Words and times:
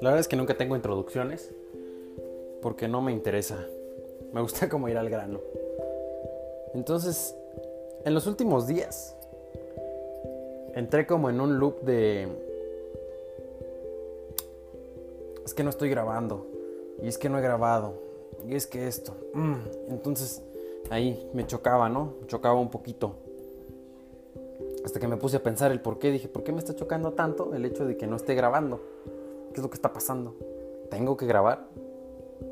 La 0.00 0.10
verdad 0.10 0.20
es 0.20 0.28
que 0.28 0.36
nunca 0.36 0.56
tengo 0.56 0.76
introducciones 0.76 1.50
porque 2.60 2.88
no 2.88 3.00
me 3.00 3.12
interesa. 3.12 3.66
Me 4.32 4.40
gusta 4.40 4.68
como 4.70 4.88
ir 4.88 4.98
al 4.98 5.08
grano. 5.08 5.40
Entonces, 6.74 7.34
en 8.04 8.14
los 8.14 8.26
últimos 8.26 8.66
días 8.66 9.16
entré 10.74 11.06
como 11.06 11.30
en 11.30 11.40
un 11.40 11.58
loop 11.58 11.82
de 11.82 12.28
es 15.44 15.54
que 15.54 15.62
no 15.62 15.70
estoy 15.70 15.88
grabando 15.88 16.46
y 17.00 17.08
es 17.08 17.16
que 17.16 17.28
no 17.28 17.38
he 17.38 17.42
grabado 17.42 17.94
y 18.46 18.54
es 18.54 18.66
que 18.66 18.88
esto. 18.88 19.14
Mm, 19.34 19.54
entonces 19.90 20.42
ahí 20.90 21.30
me 21.32 21.46
chocaba, 21.46 21.88
¿no? 21.88 22.14
chocaba 22.26 22.58
un 22.58 22.70
poquito. 22.70 23.14
Hasta 24.84 25.00
que 25.00 25.08
me 25.08 25.16
puse 25.16 25.38
a 25.38 25.42
pensar 25.42 25.72
el 25.72 25.80
por 25.80 25.98
qué. 25.98 26.10
Dije, 26.10 26.28
¿por 26.28 26.44
qué 26.44 26.52
me 26.52 26.58
está 26.58 26.74
chocando 26.74 27.12
tanto 27.12 27.54
el 27.54 27.64
hecho 27.64 27.86
de 27.86 27.96
que 27.96 28.06
no 28.06 28.16
esté 28.16 28.34
grabando? 28.34 28.80
¿Qué 29.52 29.60
es 29.60 29.62
lo 29.62 29.70
que 29.70 29.76
está 29.76 29.92
pasando? 29.92 30.34
¿Tengo 30.90 31.16
que 31.16 31.26
grabar? 31.26 31.66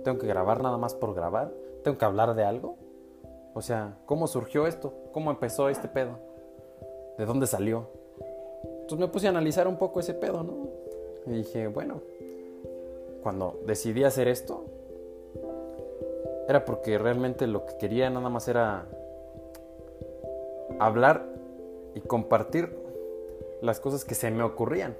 ¿Tengo 0.04 0.18
que 0.18 0.26
grabar 0.26 0.62
nada 0.62 0.78
más 0.78 0.94
por 0.94 1.14
grabar? 1.14 1.52
¿Tengo 1.84 1.98
que 1.98 2.04
hablar 2.04 2.34
de 2.34 2.44
algo? 2.44 2.76
O 3.54 3.60
sea, 3.60 3.98
¿cómo 4.06 4.26
surgió 4.26 4.66
esto? 4.66 4.94
¿Cómo 5.12 5.30
empezó 5.30 5.68
este 5.68 5.88
pedo? 5.88 6.18
¿De 7.18 7.26
dónde 7.26 7.46
salió? 7.46 7.88
Entonces 8.80 8.98
me 8.98 9.08
puse 9.08 9.26
a 9.26 9.30
analizar 9.30 9.68
un 9.68 9.76
poco 9.76 10.00
ese 10.00 10.14
pedo, 10.14 10.42
¿no? 10.42 10.68
Y 11.26 11.36
dije, 11.36 11.66
bueno, 11.66 12.00
cuando 13.22 13.60
decidí 13.66 14.04
hacer 14.04 14.28
esto, 14.28 14.64
era 16.48 16.64
porque 16.64 16.98
realmente 16.98 17.46
lo 17.46 17.66
que 17.66 17.76
quería 17.76 18.08
nada 18.10 18.28
más 18.28 18.48
era 18.48 18.86
hablar 20.78 21.31
y 21.94 22.00
compartir 22.00 22.70
las 23.60 23.80
cosas 23.80 24.04
que 24.04 24.14
se 24.14 24.30
me 24.30 24.42
ocurrían, 24.42 24.96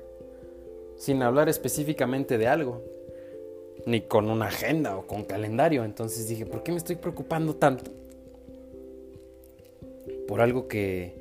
sin 0.96 1.22
hablar 1.22 1.48
específicamente 1.48 2.38
de 2.38 2.46
algo, 2.46 2.82
ni 3.86 4.02
con 4.02 4.30
una 4.30 4.46
agenda 4.46 4.96
o 4.96 5.06
con 5.06 5.24
calendario. 5.24 5.84
Entonces 5.84 6.28
dije, 6.28 6.46
¿por 6.46 6.62
qué 6.62 6.72
me 6.72 6.78
estoy 6.78 6.96
preocupando 6.96 7.56
tanto? 7.56 7.90
Por 10.28 10.40
algo 10.40 10.68
que 10.68 11.20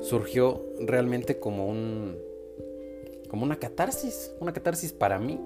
surgió 0.00 0.62
realmente 0.80 1.38
como 1.38 1.66
un 1.66 2.16
como 3.28 3.44
una 3.44 3.56
catarsis, 3.56 4.34
una 4.40 4.52
catarsis 4.52 4.92
para 4.92 5.18
mí. 5.18 5.38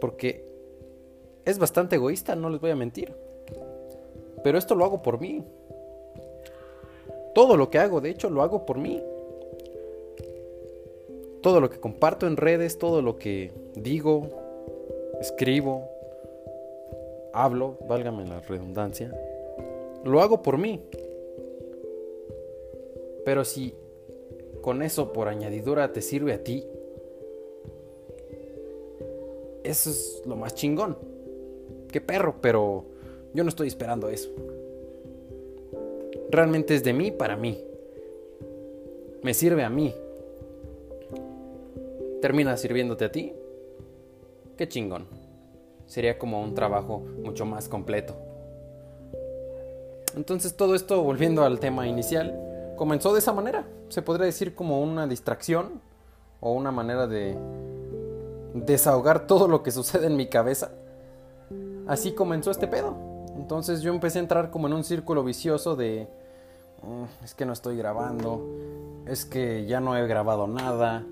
Porque 0.00 0.44
es 1.44 1.58
bastante 1.58 1.96
egoísta, 1.96 2.36
no 2.36 2.50
les 2.50 2.60
voy 2.60 2.70
a 2.70 2.76
mentir. 2.76 3.14
Pero 4.44 4.58
esto 4.58 4.74
lo 4.74 4.84
hago 4.84 5.02
por 5.02 5.20
mí. 5.20 5.44
Todo 7.34 7.56
lo 7.56 7.70
que 7.70 7.78
hago, 7.78 8.00
de 8.00 8.10
hecho, 8.10 8.30
lo 8.30 8.42
hago 8.42 8.66
por 8.66 8.78
mí. 8.78 9.02
Todo 11.40 11.60
lo 11.60 11.70
que 11.70 11.80
comparto 11.80 12.26
en 12.26 12.36
redes, 12.36 12.78
todo 12.78 13.02
lo 13.02 13.16
que 13.16 13.50
digo, 13.74 14.28
escribo, 15.20 15.88
hablo, 17.32 17.76
válgame 17.88 18.24
la 18.26 18.40
redundancia, 18.40 19.12
lo 20.04 20.20
hago 20.20 20.42
por 20.42 20.58
mí. 20.58 20.80
Pero 23.24 23.44
si 23.44 23.74
con 24.60 24.82
eso 24.82 25.12
por 25.12 25.26
añadidura 25.26 25.92
te 25.92 26.00
sirve 26.00 26.32
a 26.32 26.44
ti, 26.44 26.64
eso 29.64 29.90
es 29.90 30.22
lo 30.26 30.36
más 30.36 30.54
chingón 30.54 30.96
qué 31.92 32.00
perro, 32.00 32.34
pero 32.40 32.84
yo 33.34 33.44
no 33.44 33.50
estoy 33.50 33.68
esperando 33.68 34.08
eso. 34.08 34.30
Realmente 36.32 36.74
es 36.74 36.82
de 36.82 36.92
mí 36.92 37.12
para 37.12 37.36
mí. 37.36 37.64
Me 39.22 39.32
sirve 39.34 39.62
a 39.62 39.70
mí. 39.70 39.94
Termina 42.20 42.56
sirviéndote 42.56 43.04
a 43.04 43.12
ti. 43.12 43.32
Qué 44.56 44.68
chingón. 44.68 45.06
Sería 45.86 46.18
como 46.18 46.42
un 46.42 46.54
trabajo 46.54 46.98
mucho 47.22 47.46
más 47.46 47.68
completo. 47.68 48.16
Entonces 50.16 50.56
todo 50.56 50.74
esto, 50.74 51.02
volviendo 51.04 51.44
al 51.44 51.60
tema 51.60 51.86
inicial, 51.86 52.74
comenzó 52.76 53.12
de 53.12 53.20
esa 53.20 53.32
manera. 53.32 53.68
Se 53.88 54.02
podría 54.02 54.26
decir 54.26 54.56
como 54.56 54.82
una 54.82 55.06
distracción 55.06 55.80
o 56.40 56.52
una 56.52 56.72
manera 56.72 57.06
de 57.06 57.36
desahogar 58.54 59.28
todo 59.28 59.46
lo 59.46 59.62
que 59.62 59.70
sucede 59.70 60.08
en 60.08 60.16
mi 60.16 60.26
cabeza 60.26 60.72
así 61.86 62.12
comenzó 62.12 62.50
este 62.50 62.66
pedo. 62.66 62.96
Entonces 63.36 63.82
yo 63.82 63.92
empecé 63.92 64.18
a 64.18 64.22
entrar 64.22 64.50
como 64.50 64.66
en 64.66 64.74
un 64.74 64.84
círculo 64.84 65.24
vicioso 65.24 65.76
de, 65.76 66.08
es 67.22 67.34
que 67.34 67.46
no 67.46 67.52
estoy 67.52 67.76
grabando, 67.76 68.46
es 69.06 69.24
que 69.24 69.66
ya 69.66 69.80
no 69.80 69.96
he 69.96 70.06
grabado 70.06 70.46
nada. 70.46 71.04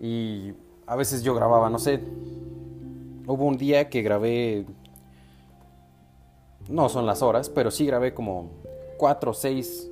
Y 0.00 0.52
a 0.86 0.96
veces 0.96 1.22
yo 1.22 1.34
grababa, 1.34 1.70
no 1.70 1.78
sé, 1.78 2.00
hubo 3.26 3.44
un 3.44 3.58
día 3.58 3.88
que 3.88 4.02
grabé, 4.02 4.64
no 6.68 6.88
son 6.88 7.06
las 7.06 7.22
horas, 7.22 7.48
pero 7.48 7.70
sí 7.70 7.86
grabé 7.86 8.14
como 8.14 8.50
cuatro 8.96 9.32
o 9.32 9.34
seis 9.34 9.90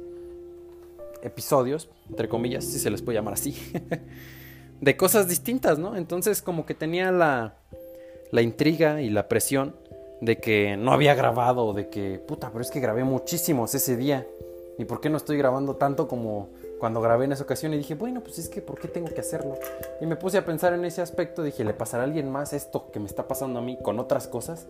episodios, 1.23 1.89
entre 2.09 2.29
comillas, 2.29 2.65
si 2.65 2.79
se 2.79 2.91
les 2.91 3.03
puede 3.03 3.19
llamar 3.19 3.35
así, 3.35 3.57
de 4.81 4.97
cosas 4.97 5.29
distintas, 5.29 5.79
¿no? 5.79 5.97
Entonces 5.97 6.43
como 6.43 6.67
que 6.67 6.75
tenía 6.75 7.11
la, 7.11 7.55
la 8.31 8.43
intriga 8.43 9.03
y 9.03 9.11
la 9.11 9.29
presión 9.29 9.75
de 10.21 10.39
que 10.39 10.77
no 10.77 10.93
había 10.93 11.15
grabado, 11.15 11.73
de 11.73 11.89
que, 11.89 12.19
puta, 12.19 12.51
pero 12.51 12.63
es 12.63 12.71
que 12.71 12.81
grabé 12.81 13.05
muchísimos 13.05 13.75
ese 13.75 13.97
día. 13.97 14.27
¿Y 14.79 14.85
por 14.85 15.01
qué 15.01 15.09
no 15.09 15.17
estoy 15.17 15.39
grabando 15.39 15.77
tanto 15.77 16.07
como 16.07 16.49
cuando 16.79 17.01
grabé 17.01 17.25
en 17.25 17.33
esa 17.33 17.45
ocasión? 17.45 17.73
Y 17.73 17.79
dije, 17.79 17.95
bueno, 17.95 18.23
pues 18.23 18.39
es 18.39 18.49
que, 18.49 18.61
¿por 18.61 18.79
qué 18.79 18.89
tengo 18.89 19.09
que 19.09 19.21
hacerlo? 19.21 19.55
Y 20.01 20.07
me 20.07 20.17
puse 20.17 20.37
a 20.39 20.45
pensar 20.45 20.75
en 20.75 20.85
ese 20.85 21.01
aspecto. 21.01 21.43
Dije, 21.43 21.65
¿le 21.65 21.73
pasará 21.73 22.03
a 22.03 22.07
alguien 22.07 22.31
más 22.31 22.53
esto 22.53 22.91
que 22.93 23.01
me 23.01 23.07
está 23.07 23.27
pasando 23.27 23.59
a 23.59 23.63
mí 23.63 23.79
con 23.83 23.99
otras 23.99 24.29
cosas? 24.29 24.67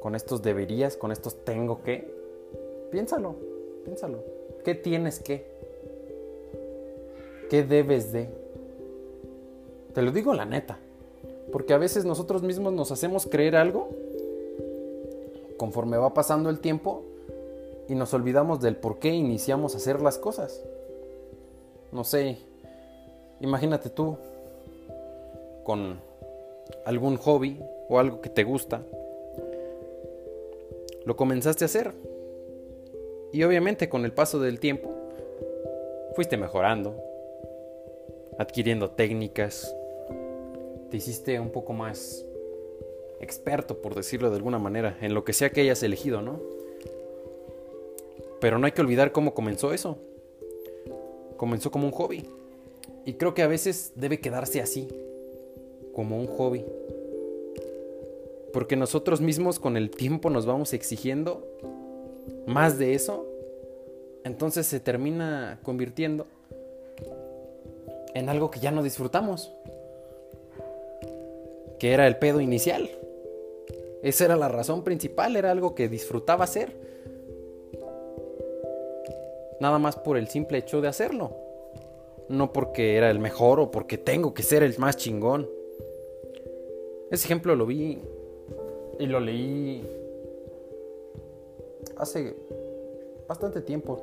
Con 0.00 0.14
estos 0.14 0.42
deberías, 0.42 0.96
con 0.96 1.12
estos 1.12 1.44
tengo 1.44 1.82
que. 1.82 2.10
Piénsalo, 2.90 3.36
piénsalo. 3.84 4.24
¿Qué 4.64 4.74
tienes 4.74 5.20
que? 5.20 5.46
¿Qué 7.50 7.62
debes 7.62 8.12
de? 8.12 8.30
Te 9.92 10.00
lo 10.00 10.12
digo 10.12 10.32
la 10.32 10.46
neta. 10.46 10.78
Porque 11.52 11.74
a 11.74 11.78
veces 11.78 12.04
nosotros 12.04 12.42
mismos 12.42 12.72
nos 12.72 12.90
hacemos 12.90 13.26
creer 13.26 13.56
algo 13.56 13.90
conforme 15.56 15.96
va 15.96 16.14
pasando 16.14 16.50
el 16.50 16.60
tiempo 16.60 17.04
y 17.88 17.94
nos 17.94 18.12
olvidamos 18.14 18.60
del 18.60 18.76
por 18.76 18.98
qué 18.98 19.08
iniciamos 19.08 19.74
a 19.74 19.78
hacer 19.78 20.00
las 20.02 20.18
cosas. 20.18 20.62
No 21.90 22.04
sé, 22.04 22.38
imagínate 23.40 23.88
tú 23.88 24.18
con 25.64 26.00
algún 26.84 27.16
hobby 27.16 27.60
o 27.88 27.98
algo 27.98 28.20
que 28.20 28.28
te 28.28 28.44
gusta. 28.44 28.82
Lo 31.04 31.16
comenzaste 31.16 31.64
a 31.64 31.66
hacer. 31.66 31.94
Y 33.32 33.42
obviamente 33.42 33.88
con 33.88 34.04
el 34.04 34.12
paso 34.12 34.38
del 34.38 34.60
tiempo 34.60 34.90
fuiste 36.14 36.36
mejorando, 36.36 36.96
adquiriendo 38.38 38.90
técnicas, 38.90 39.74
te 40.90 40.96
hiciste 40.96 41.38
un 41.38 41.50
poco 41.50 41.72
más 41.72 42.24
experto, 43.20 43.80
por 43.80 43.94
decirlo 43.94 44.30
de 44.30 44.36
alguna 44.36 44.58
manera, 44.58 44.96
en 45.00 45.14
lo 45.14 45.24
que 45.24 45.32
sea 45.32 45.50
que 45.50 45.60
hayas 45.62 45.82
elegido, 45.82 46.22
¿no? 46.22 46.40
Pero 48.40 48.58
no 48.58 48.66
hay 48.66 48.72
que 48.72 48.80
olvidar 48.80 49.12
cómo 49.12 49.34
comenzó 49.34 49.72
eso. 49.72 49.98
Comenzó 51.36 51.70
como 51.70 51.86
un 51.86 51.92
hobby. 51.92 52.24
Y 53.04 53.14
creo 53.14 53.34
que 53.34 53.42
a 53.42 53.46
veces 53.46 53.92
debe 53.94 54.20
quedarse 54.20 54.60
así, 54.60 54.88
como 55.94 56.18
un 56.18 56.26
hobby. 56.26 56.64
Porque 58.52 58.76
nosotros 58.76 59.20
mismos 59.20 59.58
con 59.58 59.76
el 59.76 59.90
tiempo 59.90 60.30
nos 60.30 60.46
vamos 60.46 60.72
exigiendo 60.72 61.46
más 62.46 62.78
de 62.78 62.94
eso. 62.94 63.26
Entonces 64.24 64.66
se 64.66 64.80
termina 64.80 65.58
convirtiendo 65.62 66.26
en 68.14 68.28
algo 68.28 68.50
que 68.50 68.60
ya 68.60 68.70
no 68.70 68.82
disfrutamos 68.82 69.52
que 71.78 71.92
era 71.92 72.06
el 72.06 72.16
pedo 72.16 72.40
inicial. 72.40 72.90
Esa 74.02 74.26
era 74.26 74.36
la 74.36 74.48
razón 74.48 74.84
principal, 74.84 75.36
era 75.36 75.50
algo 75.50 75.74
que 75.74 75.88
disfrutaba 75.88 76.44
hacer. 76.44 76.72
Nada 79.60 79.78
más 79.78 79.96
por 79.96 80.16
el 80.16 80.28
simple 80.28 80.58
hecho 80.58 80.80
de 80.80 80.88
hacerlo. 80.88 81.32
No 82.28 82.52
porque 82.52 82.96
era 82.96 83.10
el 83.10 83.18
mejor 83.18 83.60
o 83.60 83.70
porque 83.70 83.98
tengo 83.98 84.34
que 84.34 84.42
ser 84.42 84.62
el 84.62 84.78
más 84.78 84.96
chingón. 84.96 85.48
Ese 87.10 87.26
ejemplo 87.26 87.56
lo 87.56 87.66
vi 87.66 87.98
y 88.98 89.06
lo 89.06 89.20
leí 89.20 89.82
hace 91.96 92.36
bastante 93.26 93.60
tiempo, 93.60 94.00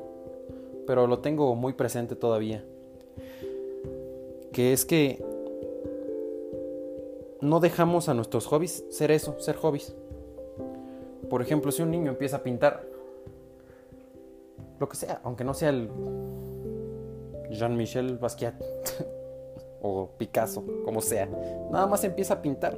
pero 0.88 1.07
lo 1.07 1.19
tengo 1.19 1.56
muy 1.56 1.74
presente 1.74 2.16
todavía. 2.16 2.63
Que 4.52 4.74
es 4.74 4.86
que 4.86 5.24
no 7.42 7.60
dejamos 7.60 8.10
a 8.10 8.13
nuestros 8.13 8.48
hobbies 8.48 8.84
ser 8.90 9.12
eso, 9.12 9.40
ser 9.40 9.56
hobbies. 9.56 9.94
Por 11.30 11.42
ejemplo, 11.42 11.72
si 11.72 11.81
un 11.81 11.92
niño 11.92 12.10
empieza 12.10 12.38
a 12.38 12.44
pintar 12.44 12.94
lo 14.80 14.89
que 14.89 14.98
sea, 14.98 15.22
aunque 15.24 15.44
no 15.44 15.54
sea 15.54 15.69
el 15.69 15.89
Jean-Michel 17.50 18.18
Basquiat 18.18 18.56
o 19.81 20.10
Picasso, 20.18 20.63
como 20.83 21.01
sea. 21.01 21.27
Nada 21.72 21.88
más 21.88 22.04
empieza 22.04 22.36
a 22.36 22.42
pintar. 22.42 22.77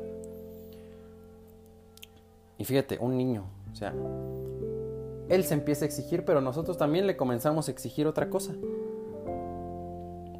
Y 2.57 2.65
fíjate, 2.65 2.97
un 2.99 3.17
niño, 3.17 3.45
o 3.71 3.75
sea, 3.75 3.93
él 5.29 5.43
se 5.43 5.53
empieza 5.53 5.85
a 5.85 5.87
exigir, 5.87 6.25
pero 6.25 6.41
nosotros 6.41 6.77
también 6.77 7.05
le 7.05 7.15
comenzamos 7.17 7.67
a 7.67 7.71
exigir 7.71 8.07
otra 8.07 8.29
cosa. 8.29 8.53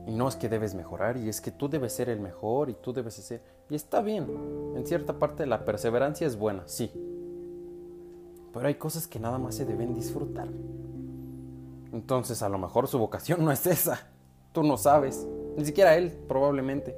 Y 0.07 0.11
no 0.11 0.27
es 0.27 0.35
que 0.35 0.49
debes 0.49 0.73
mejorar, 0.73 1.17
y 1.17 1.29
es 1.29 1.41
que 1.41 1.51
tú 1.51 1.69
debes 1.69 1.93
ser 1.93 2.09
el 2.09 2.19
mejor, 2.19 2.69
y 2.69 2.73
tú 2.73 2.93
debes 2.93 3.15
ser... 3.15 3.41
Y 3.69 3.75
está 3.75 4.01
bien, 4.01 4.25
en 4.75 4.87
cierta 4.87 5.19
parte 5.19 5.45
la 5.45 5.65
perseverancia 5.65 6.25
es 6.25 6.37
buena, 6.37 6.63
sí. 6.65 6.91
Pero 8.53 8.67
hay 8.67 8.75
cosas 8.75 9.05
que 9.05 9.19
nada 9.19 9.37
más 9.37 9.55
se 9.55 9.65
deben 9.65 9.93
disfrutar. 9.93 10.47
Entonces 11.97 12.43
a 12.43 12.49
lo 12.49 12.59
mejor 12.59 12.87
su 12.87 12.99
vocación 12.99 13.43
no 13.43 13.51
es 13.51 13.65
esa. 13.65 14.07
Tú 14.53 14.61
no 14.61 14.77
sabes. 14.77 15.27
Ni 15.57 15.65
siquiera 15.65 15.95
él, 15.95 16.11
probablemente. 16.27 16.95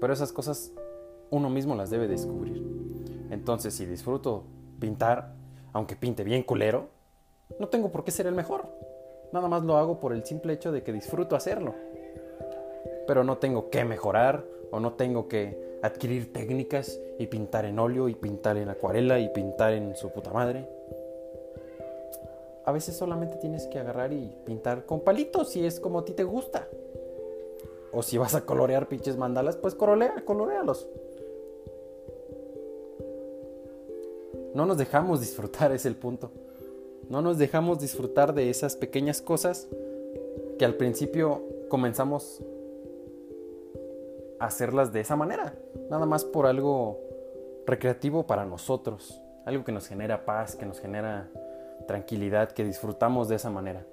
Pero 0.00 0.12
esas 0.12 0.32
cosas 0.32 0.72
uno 1.30 1.48
mismo 1.48 1.76
las 1.76 1.88
debe 1.88 2.08
descubrir. 2.08 2.66
Entonces 3.30 3.72
si 3.74 3.86
disfruto 3.86 4.42
pintar, 4.80 5.34
aunque 5.72 5.94
pinte 5.94 6.24
bien 6.24 6.42
culero, 6.42 6.88
no 7.60 7.68
tengo 7.68 7.92
por 7.92 8.02
qué 8.02 8.10
ser 8.10 8.26
el 8.26 8.34
mejor. 8.34 8.66
Nada 9.32 9.46
más 9.46 9.62
lo 9.62 9.76
hago 9.76 10.00
por 10.00 10.12
el 10.12 10.24
simple 10.24 10.52
hecho 10.52 10.72
de 10.72 10.82
que 10.82 10.92
disfruto 10.92 11.36
hacerlo. 11.36 11.76
Pero 13.06 13.22
no 13.22 13.38
tengo 13.38 13.70
que 13.70 13.84
mejorar 13.84 14.44
o 14.72 14.80
no 14.80 14.94
tengo 14.94 15.28
que 15.28 15.78
adquirir 15.80 16.32
técnicas 16.32 16.98
y 17.20 17.28
pintar 17.28 17.66
en 17.66 17.78
óleo 17.78 18.08
y 18.08 18.16
pintar 18.16 18.56
en 18.56 18.68
acuarela 18.68 19.20
y 19.20 19.28
pintar 19.28 19.74
en 19.74 19.94
su 19.94 20.10
puta 20.10 20.32
madre. 20.32 20.68
A 22.64 22.72
veces 22.72 22.96
solamente 22.96 23.36
tienes 23.36 23.66
que 23.66 23.78
agarrar 23.78 24.12
y 24.12 24.34
pintar 24.44 24.86
con 24.86 25.00
palitos 25.00 25.50
si 25.50 25.64
es 25.64 25.80
como 25.80 26.00
a 26.00 26.04
ti 26.04 26.12
te 26.12 26.24
gusta. 26.24 26.68
O 27.92 28.02
si 28.02 28.18
vas 28.18 28.34
a 28.34 28.44
colorear 28.44 28.88
pinches 28.88 29.16
mandalas, 29.16 29.56
pues 29.56 29.74
colorea, 29.74 30.24
colorealos. 30.24 30.88
No 34.54 34.66
nos 34.66 34.78
dejamos 34.78 35.20
disfrutar, 35.20 35.72
es 35.72 35.86
el 35.86 35.96
punto. 35.96 36.30
No 37.08 37.22
nos 37.22 37.38
dejamos 37.38 37.80
disfrutar 37.80 38.34
de 38.34 38.50
esas 38.50 38.76
pequeñas 38.76 39.20
cosas 39.20 39.68
que 40.58 40.64
al 40.64 40.74
principio 40.74 41.42
comenzamos 41.68 42.42
a 44.38 44.46
hacerlas 44.46 44.92
de 44.92 45.00
esa 45.00 45.16
manera. 45.16 45.54
Nada 45.90 46.06
más 46.06 46.24
por 46.24 46.46
algo 46.46 47.00
recreativo 47.66 48.26
para 48.26 48.44
nosotros. 48.44 49.20
Algo 49.44 49.64
que 49.64 49.72
nos 49.72 49.88
genera 49.88 50.24
paz, 50.24 50.54
que 50.54 50.66
nos 50.66 50.78
genera 50.78 51.30
tranquilidad, 51.90 52.52
que 52.52 52.62
disfrutamos 52.62 53.28
de 53.28 53.34
esa 53.34 53.50
manera. 53.50 53.84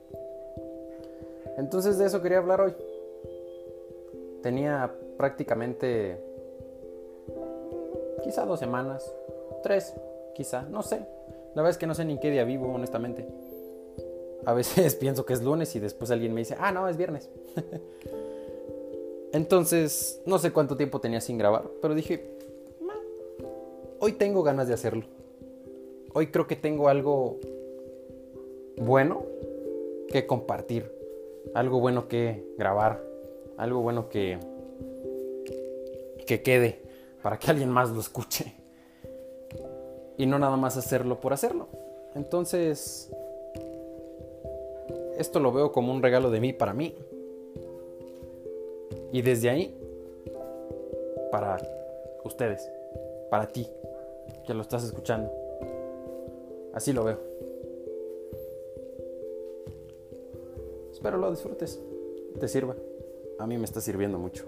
Entonces 1.57 1.97
de 1.97 2.05
eso 2.05 2.21
quería 2.21 2.37
hablar 2.37 2.61
hoy. 2.61 2.75
Tenía 4.43 4.93
prácticamente 5.17 6.15
quizá 8.23 8.45
dos 8.45 8.59
semanas, 8.59 9.11
tres, 9.63 9.95
quizá, 10.35 10.61
no 10.69 10.83
sé. 10.83 10.97
La 11.55 11.63
verdad 11.63 11.71
es 11.71 11.79
que 11.79 11.87
no 11.87 11.95
sé 11.95 12.05
ni 12.05 12.19
qué 12.19 12.29
día 12.29 12.43
vivo, 12.43 12.71
honestamente. 12.71 13.27
A 14.45 14.53
veces 14.53 14.93
pienso 15.01 15.25
que 15.25 15.33
es 15.33 15.41
lunes 15.41 15.75
y 15.75 15.79
después 15.79 16.11
alguien 16.11 16.35
me 16.35 16.41
dice, 16.41 16.55
ah, 16.59 16.71
no, 16.71 16.87
es 16.87 16.97
viernes. 16.97 17.31
Entonces, 19.33 20.21
no 20.27 20.37
sé 20.37 20.51
cuánto 20.51 20.77
tiempo 20.77 21.01
tenía 21.01 21.19
sin 21.19 21.39
grabar, 21.39 21.63
pero 21.81 21.95
dije, 21.95 22.37
hoy 23.99 24.11
tengo 24.11 24.43
ganas 24.43 24.67
de 24.67 24.75
hacerlo. 24.75 25.05
Hoy 26.13 26.27
creo 26.27 26.45
que 26.45 26.55
tengo 26.55 26.89
algo 26.89 27.39
bueno 28.77 29.25
que 30.09 30.25
compartir, 30.25 30.91
algo 31.53 31.79
bueno 31.79 32.07
que 32.07 32.43
grabar, 32.57 33.03
algo 33.57 33.81
bueno 33.81 34.09
que 34.09 34.39
que 36.27 36.43
quede 36.43 36.81
para 37.23 37.39
que 37.39 37.49
alguien 37.49 37.69
más 37.69 37.89
lo 37.89 37.99
escuche 37.99 38.53
y 40.17 40.25
no 40.25 40.37
nada 40.37 40.57
más 40.57 40.77
hacerlo 40.77 41.19
por 41.19 41.33
hacerlo. 41.33 41.67
Entonces, 42.15 43.11
esto 45.17 45.39
lo 45.39 45.51
veo 45.51 45.71
como 45.71 45.91
un 45.91 46.01
regalo 46.01 46.29
de 46.29 46.39
mí 46.39 46.53
para 46.53 46.73
mí. 46.73 46.95
Y 49.11 49.21
desde 49.21 49.49
ahí, 49.49 49.75
para 51.31 51.57
ustedes, 52.23 52.69
para 53.29 53.47
ti, 53.47 53.67
que 54.45 54.53
lo 54.53 54.61
estás 54.61 54.83
escuchando. 54.83 55.31
Así 56.73 56.93
lo 56.93 57.03
veo. 57.03 57.19
Espero 60.97 61.19
lo 61.19 61.29
disfrutes, 61.29 61.79
te 62.39 62.47
sirva. 62.47 62.75
A 63.37 63.45
mí 63.45 63.55
me 63.59 63.65
está 63.65 63.79
sirviendo 63.81 64.17
mucho. 64.17 64.47